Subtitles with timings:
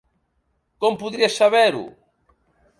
[0.85, 1.87] Com podries saber-ho?